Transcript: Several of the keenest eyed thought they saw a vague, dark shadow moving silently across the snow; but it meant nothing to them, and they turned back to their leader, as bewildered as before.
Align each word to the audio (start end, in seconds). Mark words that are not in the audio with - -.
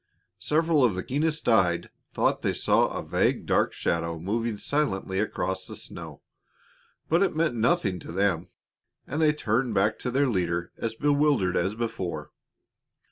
Several 0.39 0.83
of 0.83 0.95
the 0.95 1.03
keenest 1.03 1.47
eyed 1.47 1.91
thought 2.15 2.41
they 2.41 2.53
saw 2.55 2.87
a 2.87 3.05
vague, 3.05 3.45
dark 3.45 3.71
shadow 3.71 4.17
moving 4.17 4.57
silently 4.57 5.19
across 5.19 5.67
the 5.67 5.75
snow; 5.75 6.23
but 7.07 7.21
it 7.21 7.35
meant 7.35 7.53
nothing 7.53 7.99
to 7.99 8.11
them, 8.11 8.47
and 9.05 9.21
they 9.21 9.31
turned 9.31 9.75
back 9.75 9.99
to 9.99 10.09
their 10.09 10.25
leader, 10.27 10.71
as 10.75 10.95
bewildered 10.95 11.55
as 11.55 11.75
before. 11.75 12.31